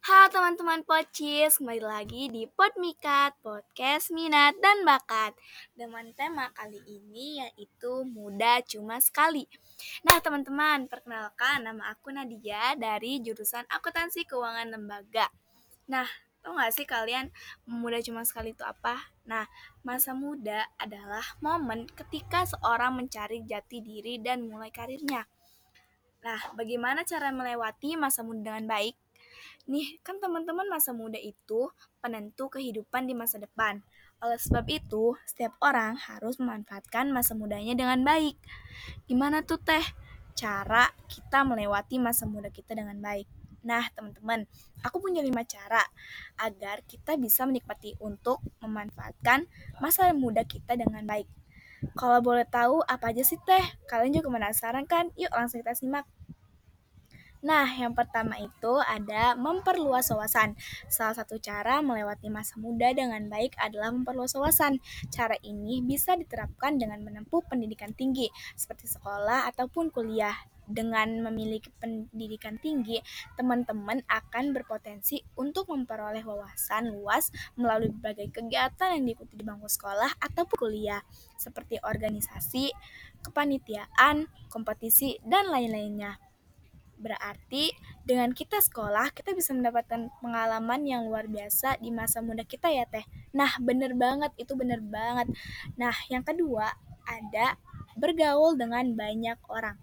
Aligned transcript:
Halo 0.00 0.32
teman-teman 0.32 0.80
Pocis, 0.80 1.60
kembali 1.60 1.84
lagi 1.84 2.32
di 2.32 2.48
Podmikat, 2.48 3.36
Podcast 3.44 4.08
Minat 4.08 4.56
dan 4.56 4.80
Bakat 4.80 5.36
Dengan 5.76 6.08
tema 6.16 6.48
kali 6.56 6.80
ini 6.88 7.44
yaitu 7.44 8.08
Muda 8.08 8.64
Cuma 8.64 8.96
Sekali 8.96 9.44
Nah 10.08 10.16
teman-teman, 10.24 10.88
perkenalkan 10.88 11.68
nama 11.68 11.92
aku 11.92 12.16
Nadia 12.16 12.72
dari 12.80 13.20
jurusan 13.20 13.68
Akuntansi 13.68 14.24
Keuangan 14.24 14.72
Lembaga 14.72 15.28
Nah, 15.92 16.08
tau 16.40 16.56
gak 16.56 16.72
sih 16.72 16.88
kalian 16.88 17.28
muda 17.68 18.00
cuma 18.00 18.24
sekali 18.24 18.56
itu 18.56 18.64
apa? 18.64 19.12
Nah, 19.28 19.44
masa 19.84 20.16
muda 20.16 20.64
adalah 20.80 21.36
momen 21.44 21.84
ketika 21.92 22.48
seorang 22.48 22.96
mencari 22.96 23.44
jati 23.44 23.84
diri 23.84 24.16
dan 24.16 24.48
mulai 24.48 24.72
karirnya 24.72 25.28
Nah, 26.24 26.40
bagaimana 26.56 27.04
cara 27.04 27.28
melewati 27.28 28.00
masa 28.00 28.24
muda 28.24 28.48
dengan 28.48 28.64
baik? 28.64 28.96
Nih, 29.70 30.02
kan 30.02 30.18
teman-teman 30.18 30.66
masa 30.66 30.90
muda 30.90 31.14
itu 31.14 31.70
penentu 32.02 32.50
kehidupan 32.50 33.06
di 33.06 33.14
masa 33.14 33.38
depan. 33.38 33.78
Oleh 34.18 34.34
sebab 34.34 34.66
itu, 34.66 35.14
setiap 35.22 35.54
orang 35.62 35.94
harus 35.94 36.42
memanfaatkan 36.42 37.06
masa 37.14 37.38
mudanya 37.38 37.78
dengan 37.78 38.02
baik. 38.02 38.34
Gimana 39.06 39.46
tuh 39.46 39.62
teh 39.62 39.86
cara 40.34 40.90
kita 41.06 41.46
melewati 41.46 42.02
masa 42.02 42.26
muda 42.26 42.50
kita 42.50 42.74
dengan 42.74 42.98
baik? 42.98 43.30
Nah, 43.62 43.86
teman-teman, 43.94 44.42
aku 44.82 44.98
punya 44.98 45.22
lima 45.22 45.46
cara 45.46 45.86
agar 46.42 46.82
kita 46.90 47.14
bisa 47.14 47.46
menikmati 47.46 47.94
untuk 48.02 48.42
memanfaatkan 48.58 49.46
masa 49.78 50.10
muda 50.10 50.42
kita 50.42 50.74
dengan 50.74 51.06
baik. 51.06 51.30
Kalau 51.94 52.18
boleh 52.18 52.42
tahu 52.42 52.82
apa 52.90 53.14
aja 53.14 53.22
sih 53.22 53.38
teh? 53.46 53.62
Kalian 53.86 54.18
juga 54.18 54.34
penasaran 54.34 54.82
kan? 54.82 55.14
Yuk 55.14 55.30
langsung 55.30 55.62
kita 55.62 55.78
simak. 55.78 56.10
Nah, 57.40 57.64
yang 57.72 57.96
pertama 57.96 58.36
itu 58.36 58.76
ada 58.84 59.32
memperluas 59.32 60.12
wawasan. 60.12 60.52
Salah 60.92 61.16
satu 61.16 61.40
cara 61.40 61.80
melewati 61.80 62.28
masa 62.28 62.60
muda 62.60 62.92
dengan 62.92 63.24
baik 63.32 63.56
adalah 63.56 63.88
memperluas 63.88 64.36
wawasan. 64.36 64.76
Cara 65.08 65.40
ini 65.40 65.80
bisa 65.80 66.20
diterapkan 66.20 66.76
dengan 66.76 67.00
menempuh 67.00 67.40
pendidikan 67.48 67.96
tinggi, 67.96 68.28
seperti 68.52 68.92
sekolah 68.92 69.48
ataupun 69.48 69.88
kuliah. 69.88 70.36
Dengan 70.70 71.18
memiliki 71.26 71.66
pendidikan 71.82 72.54
tinggi, 72.62 73.02
teman-teman 73.34 74.06
akan 74.06 74.54
berpotensi 74.54 75.18
untuk 75.34 75.66
memperoleh 75.66 76.22
wawasan 76.22 76.94
luas 76.94 77.34
melalui 77.58 77.90
berbagai 77.90 78.30
kegiatan 78.30 78.94
yang 78.94 79.02
diikuti 79.02 79.34
di 79.34 79.42
bangku 79.42 79.66
sekolah 79.66 80.22
ataupun 80.22 80.70
kuliah, 80.70 81.02
seperti 81.34 81.82
organisasi, 81.82 82.70
kepanitiaan, 83.18 84.30
kompetisi, 84.46 85.18
dan 85.26 85.50
lain-lainnya. 85.50 86.29
Berarti 87.00 87.72
dengan 88.04 88.30
kita 88.36 88.60
sekolah, 88.60 89.08
kita 89.16 89.32
bisa 89.32 89.56
mendapatkan 89.56 90.12
pengalaman 90.20 90.84
yang 90.84 91.08
luar 91.08 91.24
biasa 91.24 91.80
di 91.80 91.88
masa 91.88 92.20
muda 92.20 92.44
kita 92.44 92.68
ya 92.68 92.84
teh. 92.84 93.02
Nah 93.32 93.56
bener 93.56 93.96
banget, 93.96 94.36
itu 94.36 94.52
bener 94.52 94.84
banget. 94.84 95.32
Nah 95.80 95.96
yang 96.12 96.20
kedua 96.20 96.76
ada 97.08 97.56
bergaul 97.96 98.54
dengan 98.60 98.92
banyak 98.92 99.40
orang. 99.48 99.80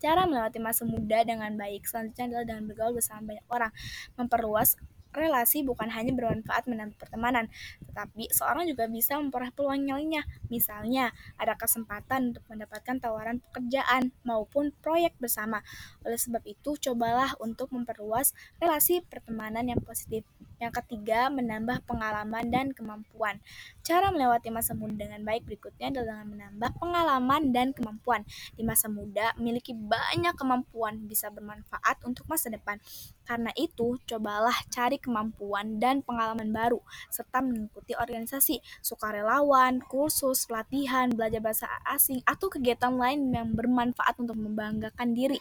Cara 0.00 0.24
melewati 0.24 0.56
masa 0.62 0.88
muda 0.88 1.20
dengan 1.26 1.52
baik 1.60 1.84
selanjutnya 1.84 2.32
adalah 2.32 2.46
dengan 2.48 2.64
bergaul 2.72 2.94
bersama 2.96 3.34
banyak 3.34 3.46
orang. 3.52 3.72
Memperluas 4.16 4.78
relasi 5.14 5.62
bukan 5.66 5.90
hanya 5.92 6.14
bermanfaat 6.14 6.66
menambah 6.66 6.98
pertemanan, 6.98 7.50
tetapi 7.86 8.30
seorang 8.30 8.66
juga 8.70 8.86
bisa 8.86 9.18
memperoleh 9.18 9.52
peluang 9.54 9.86
lainnya. 9.86 10.22
Misalnya, 10.48 11.10
ada 11.36 11.54
kesempatan 11.58 12.34
untuk 12.34 12.44
mendapatkan 12.50 12.96
tawaran 13.02 13.42
pekerjaan 13.50 14.14
maupun 14.22 14.74
proyek 14.80 15.14
bersama. 15.18 15.62
Oleh 16.06 16.18
sebab 16.18 16.42
itu, 16.46 16.78
cobalah 16.78 17.34
untuk 17.42 17.70
memperluas 17.74 18.32
relasi 18.62 19.02
pertemanan 19.06 19.66
yang 19.66 19.80
positif. 19.82 20.26
Yang 20.60 20.84
ketiga, 20.84 21.32
menambah 21.32 21.88
pengalaman 21.88 22.52
dan 22.52 22.76
kemampuan. 22.76 23.40
Cara 23.80 24.12
melewati 24.12 24.52
masa 24.52 24.76
muda 24.76 24.92
dengan 25.08 25.24
baik 25.24 25.48
berikutnya 25.48 25.88
adalah 25.88 26.20
dengan 26.20 26.28
menambah 26.36 26.70
pengalaman 26.76 27.42
dan 27.48 27.72
kemampuan. 27.72 28.28
Di 28.52 28.60
masa 28.60 28.92
muda, 28.92 29.32
memiliki 29.40 29.72
banyak 29.72 30.36
kemampuan 30.36 31.08
bisa 31.08 31.32
bermanfaat 31.32 32.04
untuk 32.04 32.28
masa 32.28 32.52
depan. 32.52 32.76
Karena 33.24 33.48
itu, 33.56 33.96
cobalah 34.04 34.54
cari 34.68 35.00
kemampuan 35.00 35.80
dan 35.80 36.04
pengalaman 36.04 36.52
baru, 36.52 36.84
serta 37.08 37.40
mengikuti 37.40 37.96
organisasi, 37.96 38.60
sukarelawan, 38.84 39.80
kursus, 39.88 40.44
pelatihan, 40.44 41.08
belajar 41.08 41.40
bahasa 41.40 41.66
asing, 41.88 42.20
atau 42.28 42.52
kegiatan 42.52 42.92
lain 42.92 43.32
yang 43.32 43.56
bermanfaat 43.56 44.20
untuk 44.20 44.36
membanggakan 44.36 45.16
diri. 45.16 45.40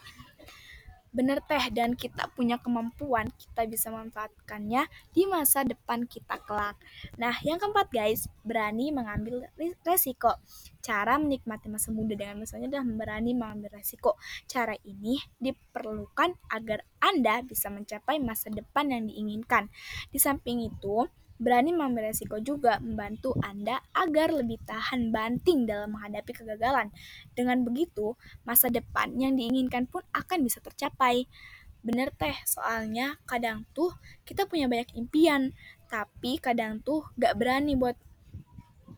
Bener 1.09 1.41
teh, 1.41 1.73
dan 1.73 1.97
kita 1.97 2.29
punya 2.37 2.61
kemampuan, 2.61 3.33
kita 3.33 3.65
bisa 3.65 3.89
memanfaatkannya 3.89 4.85
di 5.09 5.25
masa 5.25 5.65
depan 5.65 6.05
kita 6.05 6.37
kelak. 6.45 6.77
Nah, 7.17 7.33
yang 7.41 7.57
keempat 7.57 7.89
guys, 7.89 8.29
berani 8.45 8.93
mengambil 8.93 9.49
resiko. 9.81 10.37
Cara 10.79 11.17
menikmati 11.17 11.67
masa 11.67 11.89
muda 11.89 12.13
dengan 12.13 12.45
misalnya 12.45 12.69
adalah 12.69 12.85
berani 12.93 13.33
mengambil 13.33 13.81
resiko. 13.81 14.21
Cara 14.45 14.77
ini 14.85 15.17
diperlukan 15.41 16.37
agar 16.53 16.85
Anda 17.01 17.41
bisa 17.41 17.73
mencapai 17.73 18.21
masa 18.21 18.53
depan 18.53 18.93
yang 18.93 19.09
diinginkan. 19.09 19.67
Di 20.13 20.21
samping 20.21 20.61
itu, 20.61 21.09
berani 21.39 21.71
mengambil 21.71 22.11
resiko 22.11 22.37
juga 22.43 22.77
membantu 22.83 23.31
Anda 23.39 23.79
agar 23.95 24.35
lebih 24.35 24.59
tahan 24.67 25.09
banting 25.09 25.63
dalam 25.63 25.95
menghadapi 25.95 26.35
kegagalan. 26.35 26.91
Dengan 27.31 27.63
begitu, 27.63 28.19
masa 28.43 28.67
depan 28.67 29.15
yang 29.15 29.39
diinginkan 29.39 29.87
pun 29.87 30.03
akan 30.11 30.43
bisa 30.43 30.59
tercapai. 30.59 31.31
Bener 31.79 32.11
teh, 32.11 32.35
soalnya 32.43 33.15
kadang 33.23 33.63
tuh 33.71 33.95
kita 34.27 34.43
punya 34.51 34.67
banyak 34.67 34.91
impian, 34.99 35.55
tapi 35.87 36.37
kadang 36.43 36.83
tuh 36.83 37.07
gak 37.15 37.39
berani 37.39 37.79
buat 37.79 37.95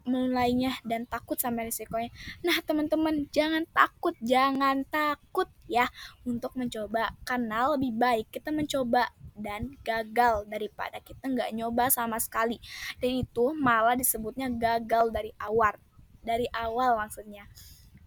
mulainya 0.05 0.77
dan 0.87 1.05
takut 1.05 1.37
sama 1.37 1.65
risikonya. 1.65 2.09
Nah, 2.41 2.57
teman-teman, 2.63 3.27
jangan 3.29 3.65
takut, 3.71 4.15
jangan 4.21 4.83
takut 4.89 5.49
ya 5.69 5.87
untuk 6.27 6.53
mencoba 6.59 7.15
karena 7.23 7.71
lebih 7.75 7.95
baik 7.95 8.27
kita 8.33 8.51
mencoba 8.51 9.09
dan 9.37 9.73
gagal 9.81 10.45
daripada 10.45 11.01
kita 11.01 11.25
nggak 11.25 11.51
nyoba 11.55 11.89
sama 11.89 12.21
sekali. 12.21 12.61
Dan 13.01 13.25
itu 13.25 13.55
malah 13.57 13.97
disebutnya 13.97 14.51
gagal 14.51 15.09
dari 15.09 15.31
awal. 15.41 15.75
Dari 16.21 16.45
awal 16.53 17.01
maksudnya. 17.01 17.49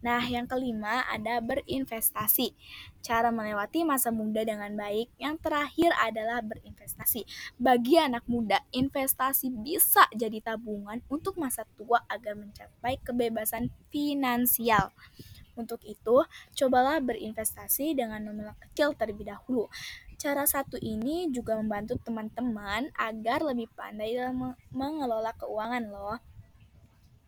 Nah, 0.05 0.21
yang 0.29 0.45
kelima 0.45 1.01
ada 1.09 1.41
berinvestasi. 1.41 2.53
Cara 3.01 3.33
melewati 3.33 3.89
masa 3.89 4.13
muda 4.13 4.45
dengan 4.45 4.69
baik. 4.77 5.09
Yang 5.17 5.49
terakhir 5.49 5.97
adalah 5.97 6.45
berinvestasi. 6.45 7.25
Bagi 7.57 7.97
anak 7.97 8.29
muda, 8.29 8.61
investasi 8.69 9.49
bisa 9.49 10.05
jadi 10.13 10.45
tabungan 10.45 11.01
untuk 11.09 11.41
masa 11.41 11.65
tua 11.81 12.05
agar 12.13 12.37
mencapai 12.37 13.01
kebebasan 13.01 13.73
finansial. 13.89 14.93
Untuk 15.57 15.81
itu, 15.89 16.21
cobalah 16.53 17.01
berinvestasi 17.01 17.97
dengan 17.97 18.29
nominal 18.29 18.61
kecil 18.61 18.93
terlebih 18.93 19.33
dahulu. 19.33 19.73
Cara 20.21 20.45
satu 20.45 20.77
ini 20.85 21.33
juga 21.33 21.57
membantu 21.57 21.97
teman-teman 22.05 22.93
agar 22.93 23.41
lebih 23.41 23.73
pandai 23.73 24.13
dalam 24.13 24.53
mengelola 24.69 25.33
keuangan 25.41 25.85
loh. 25.89 26.34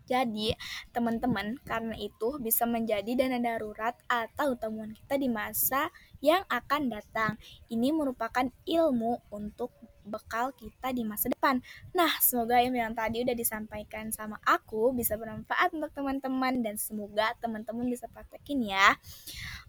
Jadi, 0.07 0.55
teman-teman, 0.95 1.59
karena 1.67 1.99
itu 1.99 2.39
bisa 2.39 2.63
menjadi 2.65 3.19
dana 3.19 3.43
darurat 3.43 3.99
atau 4.07 4.55
tabungan 4.55 4.95
kita 4.95 5.19
di 5.19 5.27
masa 5.27 5.91
yang 6.23 6.47
akan 6.47 6.89
datang. 6.89 7.35
Ini 7.67 7.91
merupakan 7.91 8.47
ilmu 8.65 9.27
untuk 9.35 9.75
bekal 10.07 10.55
kita 10.55 10.95
di 10.95 11.03
masa 11.03 11.27
depan. 11.27 11.59
Nah, 11.91 12.09
semoga 12.23 12.63
yang 12.63 12.95
tadi 12.95 13.27
udah 13.27 13.35
disampaikan 13.35 14.15
sama 14.15 14.39
aku 14.47 14.95
bisa 14.95 15.19
bermanfaat 15.19 15.75
untuk 15.75 15.91
teman-teman 15.93 16.63
dan 16.63 16.79
semoga 16.79 17.35
teman-teman 17.43 17.91
bisa 17.91 18.07
praktekin 18.07 18.63
ya. 18.63 18.95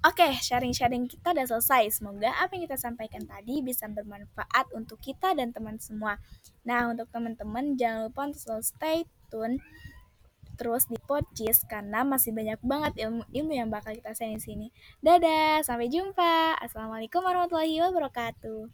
Oke, 0.05 0.29
sharing-sharing 0.37 1.09
kita 1.09 1.33
udah 1.33 1.49
selesai. 1.49 1.89
Semoga 1.97 2.29
apa 2.37 2.53
yang 2.53 2.69
kita 2.69 2.77
sampaikan 2.77 3.25
tadi 3.25 3.65
bisa 3.65 3.89
bermanfaat 3.89 4.69
untuk 4.77 5.01
kita 5.01 5.33
dan 5.33 5.49
teman 5.49 5.81
semua. 5.81 6.21
Nah, 6.61 6.93
untuk 6.93 7.09
teman-teman 7.09 7.73
jangan 7.73 8.13
lupa 8.13 8.29
untuk 8.29 8.41
selalu 8.45 8.63
stay 8.63 8.97
tune 9.33 9.57
terus 10.57 10.89
di 10.91 10.97
Podcis 10.99 11.63
karena 11.69 12.03
masih 12.03 12.35
banyak 12.35 12.59
banget 12.65 13.07
ilmu-ilmu 13.07 13.53
yang 13.53 13.69
bakal 13.71 13.95
kita 13.95 14.11
share 14.11 14.35
di 14.35 14.41
sini. 14.43 14.67
Dadah, 14.99 15.63
sampai 15.63 15.87
jumpa. 15.87 16.59
Assalamualaikum 16.59 17.23
warahmatullahi 17.23 17.79
wabarakatuh. 17.85 18.67